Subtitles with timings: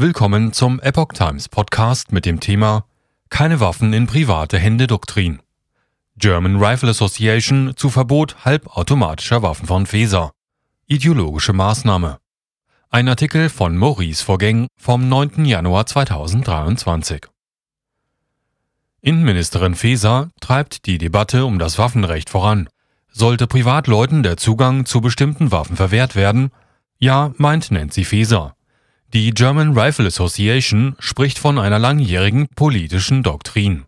[0.00, 2.84] Willkommen zum Epoch Times Podcast mit dem Thema
[3.30, 5.40] Keine Waffen in private Hände Doktrin.
[6.16, 10.30] German Rifle Association zu Verbot halbautomatischer Waffen von Feser.
[10.86, 12.18] Ideologische Maßnahme.
[12.90, 15.44] Ein Artikel von Maurice Vorgäng vom 9.
[15.44, 17.26] Januar 2023.
[19.00, 22.68] Innenministerin Feser treibt die Debatte um das Waffenrecht voran.
[23.10, 26.52] Sollte Privatleuten der Zugang zu bestimmten Waffen verwehrt werden?
[26.98, 28.54] Ja, meint Nancy Faeser.
[29.14, 33.86] Die German Rifle Association spricht von einer langjährigen politischen Doktrin.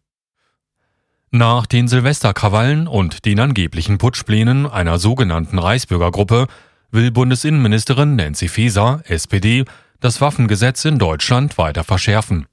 [1.31, 6.47] Nach den Silvesterkrawallen und den angeblichen Putschplänen einer sogenannten Reichsbürgergruppe
[6.91, 9.67] will Bundesinnenministerin Nancy Faeser, SPD,
[10.01, 12.47] das Waffengesetz in Deutschland weiter verschärfen.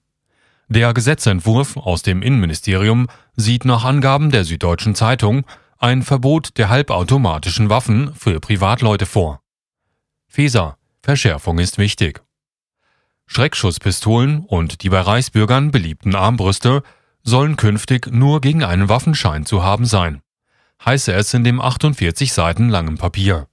[0.67, 5.45] Der Gesetzentwurf aus dem Innenministerium sieht nach Angaben der Süddeutschen Zeitung
[5.77, 9.39] ein Verbot der halbautomatischen Waffen für Privatleute vor.
[10.27, 12.26] Feser, Verschärfung ist wichtig.
[13.27, 16.81] Schreckschusspistolen und die bei Reichsbürgern beliebten Armbrüste
[17.23, 20.21] sollen künftig nur gegen einen Waffenschein zu haben sein,
[20.83, 23.47] heiße es in dem 48 Seiten langen Papier.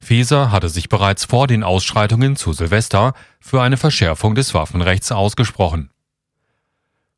[0.00, 5.90] Feser hatte sich bereits vor den Ausschreitungen zu Silvester für eine Verschärfung des Waffenrechts ausgesprochen.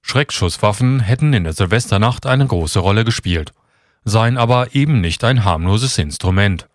[0.00, 3.52] Schreckschusswaffen hätten in der Silvesternacht eine große Rolle gespielt
[4.04, 6.69] seien aber eben nicht ein harmloses Instrument,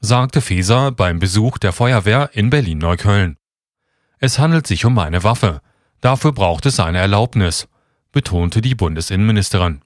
[0.00, 3.36] sagte Feser beim Besuch der Feuerwehr in Berlin-Neukölln.
[4.22, 5.62] Es handelt sich um eine Waffe,
[6.02, 7.68] dafür braucht es eine Erlaubnis,
[8.12, 9.80] betonte die Bundesinnenministerin.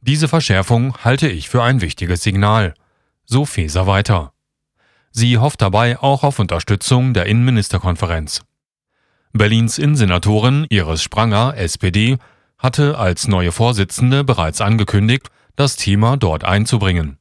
[0.00, 2.74] Diese Verschärfung halte ich für ein wichtiges Signal,
[3.24, 4.32] so Feser weiter.
[5.10, 8.44] Sie hofft dabei auch auf Unterstützung der Innenministerkonferenz.
[9.32, 12.18] Berlins Innensenatorin Iris Spranger, SPD,
[12.58, 17.18] hatte als neue Vorsitzende bereits angekündigt, das Thema dort einzubringen.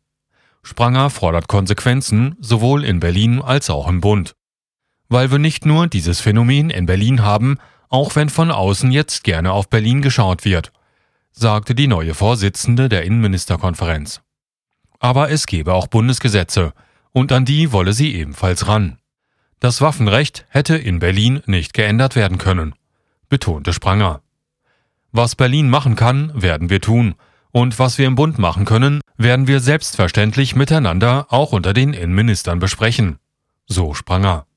[0.61, 4.35] Spranger fordert Konsequenzen sowohl in Berlin als auch im Bund.
[5.13, 9.51] Weil wir nicht nur dieses Phänomen in Berlin haben, auch wenn von außen jetzt gerne
[9.51, 10.71] auf Berlin geschaut wird,
[11.31, 14.21] sagte die neue Vorsitzende der Innenministerkonferenz.
[14.97, 16.73] Aber es gebe auch Bundesgesetze,
[17.11, 18.97] und an die wolle sie ebenfalls ran.
[19.59, 22.73] Das Waffenrecht hätte in Berlin nicht geändert werden können,
[23.29, 24.23] betonte Spranger.
[25.11, 27.13] Was Berlin machen kann, werden wir tun,
[27.51, 32.57] und was wir im Bund machen können, werden wir selbstverständlich miteinander auch unter den Innenministern
[32.57, 33.19] besprechen.
[33.67, 34.47] So Spranger.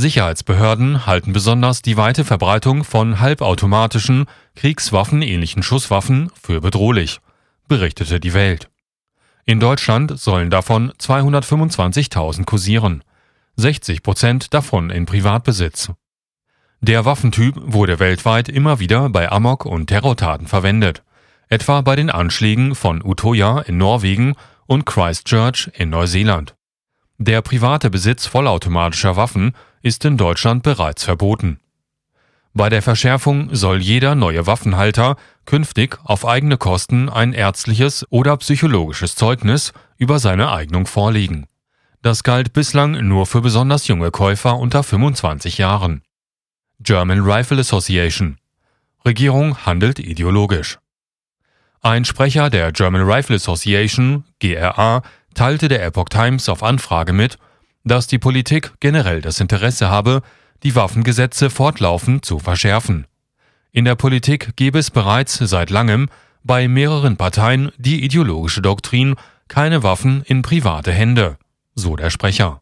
[0.00, 7.20] Sicherheitsbehörden halten besonders die weite Verbreitung von halbautomatischen, kriegswaffenähnlichen Schusswaffen für bedrohlich,
[7.68, 8.68] berichtete die Welt.
[9.44, 13.04] In Deutschland sollen davon 225.000 kursieren,
[13.56, 15.92] 60 Prozent davon in Privatbesitz.
[16.80, 21.02] Der Waffentyp wurde weltweit immer wieder bei Amok- und Terrortaten verwendet
[21.50, 24.34] etwa bei den Anschlägen von Utøya in Norwegen
[24.66, 26.54] und Christchurch in Neuseeland.
[27.18, 31.60] Der private Besitz vollautomatischer Waffen ist in Deutschland bereits verboten.
[32.52, 39.14] Bei der Verschärfung soll jeder neue Waffenhalter künftig auf eigene Kosten ein ärztliches oder psychologisches
[39.14, 41.46] Zeugnis über seine Eignung vorlegen.
[42.02, 46.02] Das galt bislang nur für besonders junge Käufer unter 25 Jahren.
[46.80, 48.38] German Rifle Association
[49.04, 50.78] Regierung handelt ideologisch.
[51.82, 55.02] Ein Sprecher der German Rifle Association, GRA,
[55.34, 57.38] teilte der Epoch Times auf Anfrage mit,
[57.84, 60.22] dass die Politik generell das Interesse habe,
[60.62, 63.06] die Waffengesetze fortlaufend zu verschärfen.
[63.72, 66.08] In der Politik gebe es bereits seit langem
[66.42, 69.14] bei mehreren Parteien die ideologische Doktrin
[69.48, 71.38] keine Waffen in private Hände,
[71.74, 72.60] so der Sprecher.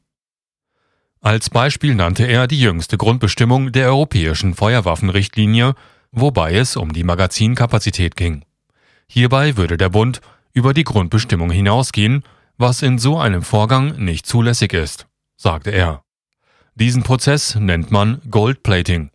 [1.20, 5.74] Als Beispiel nannte er die jüngste Grundbestimmung der europäischen Feuerwaffenrichtlinie,
[6.12, 8.44] wobei es um die Magazinkapazität ging.
[9.08, 10.20] Hierbei würde der Bund
[10.52, 12.22] über die Grundbestimmung hinausgehen,
[12.56, 15.07] was in so einem Vorgang nicht zulässig ist,
[15.38, 16.02] sagte er.
[16.74, 19.10] Diesen Prozess nennt man Goldplating,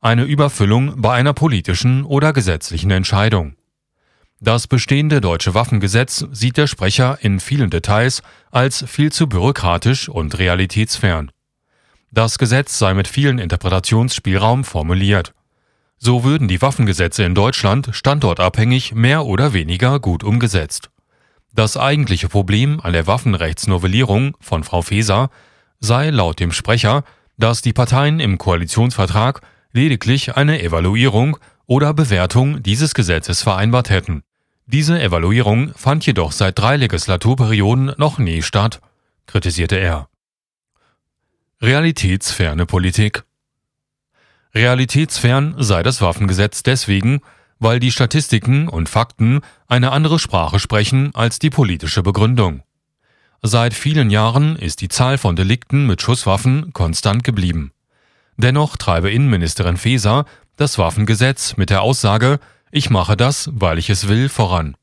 [0.00, 3.54] eine Überfüllung bei einer politischen oder gesetzlichen Entscheidung.
[4.40, 8.22] Das bestehende deutsche Waffengesetz sieht der Sprecher in vielen Details
[8.52, 11.32] als viel zu bürokratisch und realitätsfern.
[12.12, 15.34] Das Gesetz sei mit vielen Interpretationsspielraum formuliert.
[15.98, 20.90] So würden die Waffengesetze in Deutschland standortabhängig mehr oder weniger gut umgesetzt.
[21.52, 25.30] Das eigentliche Problem an der Waffenrechtsnovellierung von Frau Feser
[25.80, 27.04] sei laut dem Sprecher,
[27.36, 29.40] dass die Parteien im Koalitionsvertrag
[29.72, 34.22] lediglich eine Evaluierung oder Bewertung dieses Gesetzes vereinbart hätten.
[34.66, 38.80] Diese Evaluierung fand jedoch seit drei Legislaturperioden noch nie statt,
[39.26, 40.08] kritisierte er.
[41.60, 43.24] Realitätsferne Politik
[44.54, 47.20] Realitätsfern sei das Waffengesetz deswegen,
[47.58, 52.62] weil die Statistiken und Fakten eine andere Sprache sprechen als die politische Begründung.
[53.42, 57.72] Seit vielen Jahren ist die Zahl von Delikten mit Schusswaffen konstant geblieben.
[58.36, 60.24] Dennoch treibe Innenministerin Faeser
[60.56, 62.40] das Waffengesetz mit der Aussage,
[62.72, 64.76] ich mache das, weil ich es will, voran,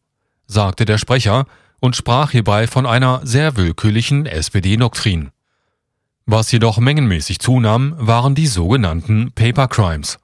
[0.47, 1.45] sagte der Sprecher
[1.79, 5.31] und sprach hierbei von einer sehr willkürlichen SPD-Doktrin.
[6.25, 10.17] Was jedoch mengenmäßig zunahm, waren die sogenannten Paper Crimes,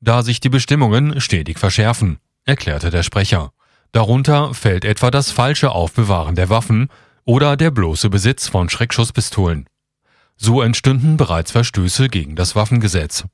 [0.00, 3.52] da sich die Bestimmungen stetig verschärfen, erklärte der Sprecher.
[3.92, 6.88] Darunter fällt etwa das falsche Aufbewahren der Waffen
[7.28, 9.66] oder der bloße Besitz von Schreckschusspistolen.
[10.38, 13.26] So entstünden bereits Verstöße gegen das Waffengesetz.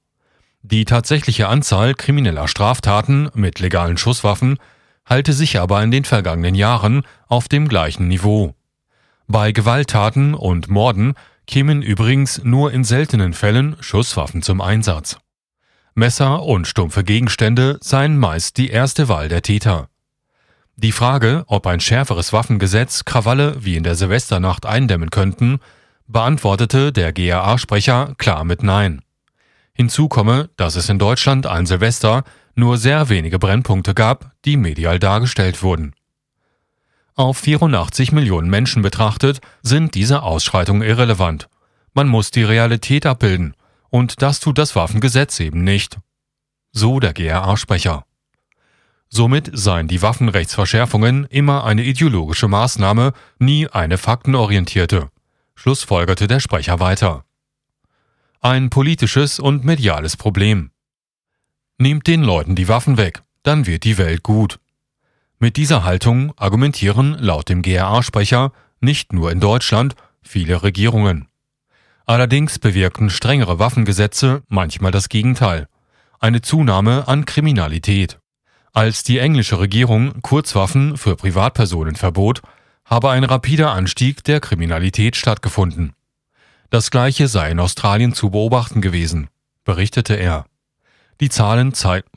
[0.63, 4.59] Die tatsächliche Anzahl krimineller Straftaten mit legalen Schusswaffen
[5.07, 8.57] halte sich aber in den vergangenen Jahren auf dem gleichen Niveau.
[9.29, 11.15] Bei Gewalttaten und Morden
[11.47, 15.19] kämen übrigens nur in seltenen Fällen Schusswaffen zum Einsatz.
[15.95, 19.89] Messer und stumpfe Gegenstände seien meist die erste Wahl der Täter.
[20.77, 25.61] Die Frage, ob ein schärferes Waffengesetz Krawalle wie in der Silvesternacht eindämmen könnten,
[26.09, 29.03] beantwortete der GAA-Sprecher klar mit Nein.
[29.73, 32.25] Hinzu komme, dass es in Deutschland an Silvester
[32.57, 35.95] nur sehr wenige Brennpunkte gab, die medial dargestellt wurden.
[37.15, 41.49] Auf 84 Millionen Menschen betrachtet sind diese Ausschreitungen irrelevant.
[41.93, 43.55] Man muss die Realität abbilden,
[43.91, 45.99] und das tut das Waffengesetz eben nicht.
[46.73, 48.05] So der GRA-Sprecher.
[49.15, 55.11] Somit seien die Waffenrechtsverschärfungen immer eine ideologische Maßnahme, nie eine faktenorientierte,
[55.55, 57.25] schlussfolgerte der Sprecher weiter
[58.45, 60.71] ein politisches und mediales Problem.
[61.79, 64.61] Nehmt den Leuten die Waffen weg, dann wird die Welt gut.
[65.39, 71.29] Mit dieser Haltung argumentieren laut dem GRA-Sprecher nicht nur in Deutschland viele Regierungen.
[72.05, 75.67] Allerdings bewirken strengere Waffengesetze manchmal das Gegenteil,
[76.21, 78.19] eine Zunahme an Kriminalität.
[78.75, 82.43] Als die englische Regierung Kurzwaffen für Privatpersonen verbot,
[82.85, 85.93] habe ein rapider Anstieg der Kriminalität stattgefunden.
[86.71, 89.29] Das gleiche sei in Australien zu beobachten gewesen,
[89.63, 90.47] berichtete er.
[91.21, 91.73] Die Zahlen,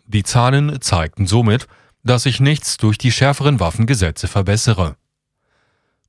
[0.08, 1.68] die Zahlen zeigten somit,
[2.04, 4.96] dass sich nichts durch die schärferen Waffengesetze verbessere.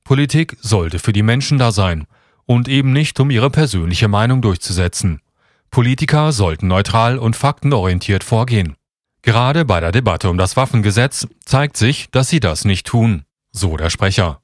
[0.03, 2.07] Politik sollte für die Menschen da sein
[2.47, 5.21] und eben nicht um ihre persönliche Meinung durchzusetzen.
[5.69, 8.78] Politiker sollten neutral und faktenorientiert vorgehen.
[9.21, 13.75] Gerade bei der Debatte um das Waffengesetz zeigt sich, dass sie das nicht tun, so
[13.75, 14.41] der Sprecher.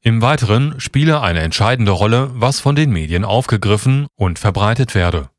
[0.00, 5.30] Im Weiteren spiele eine entscheidende Rolle, was von den Medien aufgegriffen und verbreitet werde.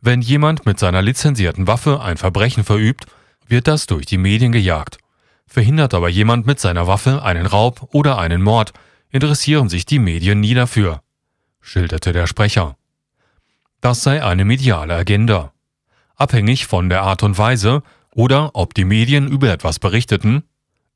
[0.00, 3.06] Wenn jemand mit seiner lizenzierten Waffe ein Verbrechen verübt,
[3.46, 4.98] wird das durch die Medien gejagt.
[5.46, 8.72] Verhindert aber jemand mit seiner Waffe einen Raub oder einen Mord,
[9.10, 11.02] interessieren sich die Medien nie dafür,
[11.60, 12.76] schilderte der Sprecher.
[13.80, 15.52] Das sei eine mediale Agenda.
[16.18, 17.82] Abhängig von der Art und Weise
[18.12, 20.42] oder ob die Medien über etwas berichteten,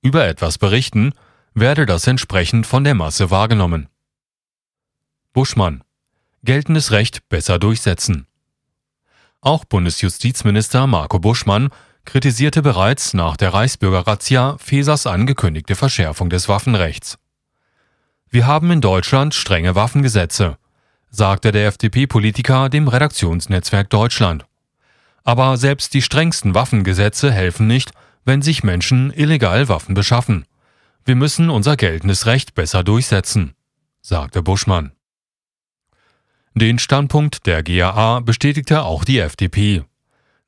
[0.02, 1.14] über etwas berichten
[1.54, 3.88] werde das entsprechend von der Masse wahrgenommen.
[5.32, 5.84] Buschmann.
[6.42, 8.26] Geltendes Recht besser durchsetzen.
[9.40, 11.68] Auch Bundesjustizminister Marco Buschmann
[12.04, 17.18] kritisierte bereits nach der Reichsbürger-Razzia Fesers angekündigte Verschärfung des Waffenrechts.
[18.28, 20.58] Wir haben in Deutschland strenge Waffengesetze,
[21.10, 24.46] sagte der FDP-Politiker dem Redaktionsnetzwerk Deutschland.
[25.24, 27.92] Aber selbst die strengsten Waffengesetze helfen nicht,
[28.24, 30.46] wenn sich Menschen illegal Waffen beschaffen.
[31.04, 33.54] Wir müssen unser geltendes Recht besser durchsetzen,
[34.00, 34.92] sagte Buschmann.
[36.54, 39.84] Den Standpunkt der GAA bestätigte auch die FDP.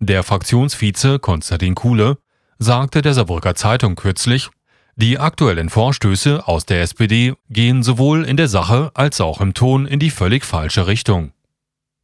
[0.01, 2.19] Der Fraktionsvize Konstantin Kuhle
[2.59, 4.51] sagte der Saarbrücker Zeitung kürzlich,
[4.97, 9.87] die aktuellen Vorstöße aus der SPD gehen sowohl in der Sache als auch im Ton
[9.87, 11.33] in die völlig falsche Richtung.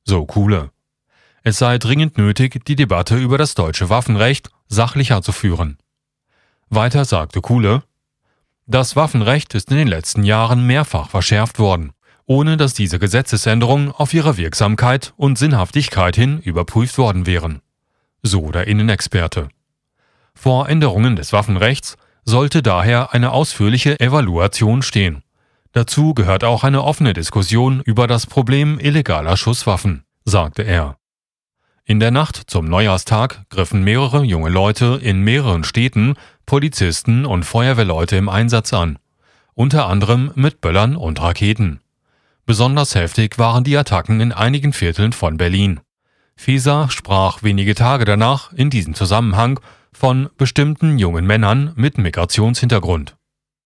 [0.04, 0.71] So Kuhle.
[1.42, 5.78] Es sei dringend nötig, die Debatte über das deutsche Waffenrecht sachlicher zu führen.
[6.68, 7.82] Weiter sagte Kuhle,
[8.66, 11.92] das Waffenrecht ist in den letzten Jahren mehrfach verschärft worden,
[12.26, 17.62] ohne dass diese Gesetzesänderungen auf ihre Wirksamkeit und Sinnhaftigkeit hin überprüft worden wären.
[18.23, 19.49] So der Innenexperte.
[20.35, 25.25] Vor Änderungen des Waffenrechts sollte daher eine ausführliche Evaluation stehen.
[25.73, 31.00] Dazu gehört auch eine offene Diskussion über das Problem illegaler Schusswaffen, sagte er.
[31.90, 36.14] In der Nacht zum Neujahrstag griffen mehrere junge Leute in mehreren Städten
[36.47, 39.00] Polizisten und Feuerwehrleute im Einsatz an,
[39.54, 41.80] unter anderem mit Böllern und Raketen.
[42.47, 45.80] Besonders heftig waren die Attacken in einigen Vierteln von Berlin.
[46.37, 49.59] Fieser sprach wenige Tage danach in diesem Zusammenhang
[49.92, 53.16] von bestimmten jungen Männern mit Migrationshintergrund.